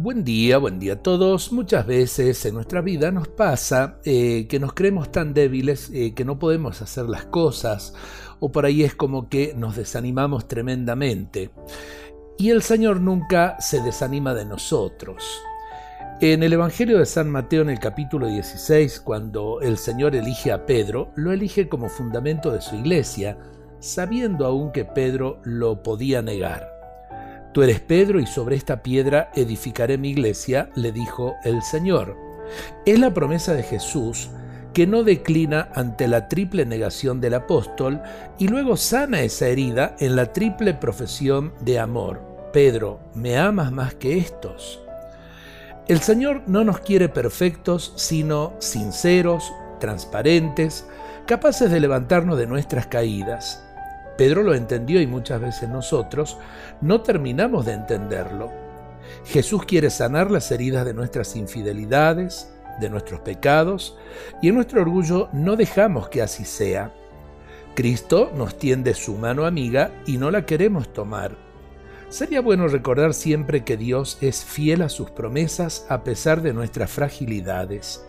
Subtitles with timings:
[0.00, 1.50] Buen día, buen día a todos.
[1.50, 6.24] Muchas veces en nuestra vida nos pasa eh, que nos creemos tan débiles eh, que
[6.24, 7.94] no podemos hacer las cosas
[8.38, 11.50] o por ahí es como que nos desanimamos tremendamente.
[12.38, 15.24] Y el Señor nunca se desanima de nosotros.
[16.20, 20.64] En el Evangelio de San Mateo en el capítulo 16, cuando el Señor elige a
[20.64, 23.36] Pedro, lo elige como fundamento de su iglesia,
[23.80, 26.77] sabiendo aún que Pedro lo podía negar.
[27.58, 32.16] Tú eres Pedro y sobre esta piedra edificaré mi iglesia, le dijo el Señor.
[32.86, 34.30] Es la promesa de Jesús
[34.72, 38.00] que no declina ante la triple negación del apóstol
[38.38, 42.20] y luego sana esa herida en la triple profesión de amor.
[42.52, 44.80] Pedro, ¿me amas más que estos?
[45.88, 50.86] El Señor no nos quiere perfectos, sino sinceros, transparentes,
[51.26, 53.67] capaces de levantarnos de nuestras caídas.
[54.18, 56.36] Pedro lo entendió y muchas veces nosotros
[56.80, 58.50] no terminamos de entenderlo.
[59.24, 63.96] Jesús quiere sanar las heridas de nuestras infidelidades, de nuestros pecados,
[64.42, 66.92] y en nuestro orgullo no dejamos que así sea.
[67.76, 71.36] Cristo nos tiende su mano amiga y no la queremos tomar.
[72.08, 76.90] Sería bueno recordar siempre que Dios es fiel a sus promesas a pesar de nuestras
[76.90, 78.04] fragilidades.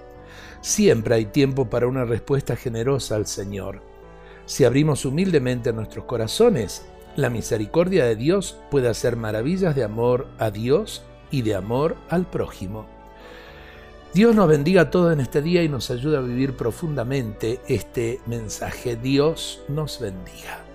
[0.61, 3.88] Siempre hay tiempo para una respuesta generosa al Señor.
[4.49, 6.83] Si abrimos humildemente nuestros corazones,
[7.15, 12.25] la misericordia de Dios puede hacer maravillas de amor a Dios y de amor al
[12.25, 12.87] prójimo.
[14.11, 18.21] Dios nos bendiga a todos en este día y nos ayude a vivir profundamente este
[18.25, 18.95] mensaje.
[18.95, 20.68] Dios nos bendiga.